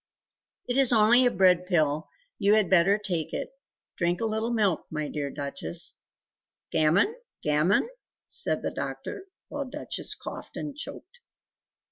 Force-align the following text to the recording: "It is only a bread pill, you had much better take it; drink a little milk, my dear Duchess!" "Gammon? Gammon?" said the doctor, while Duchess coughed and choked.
"It 0.67 0.77
is 0.77 0.91
only 0.91 1.27
a 1.27 1.29
bread 1.29 1.67
pill, 1.67 2.07
you 2.39 2.55
had 2.55 2.65
much 2.71 2.71
better 2.71 2.97
take 2.97 3.33
it; 3.33 3.51
drink 3.95 4.19
a 4.19 4.25
little 4.25 4.49
milk, 4.49 4.87
my 4.89 5.07
dear 5.07 5.29
Duchess!" 5.29 5.93
"Gammon? 6.71 7.13
Gammon?" 7.43 7.87
said 8.25 8.63
the 8.63 8.71
doctor, 8.71 9.27
while 9.49 9.65
Duchess 9.65 10.15
coughed 10.15 10.57
and 10.57 10.75
choked. 10.75 11.19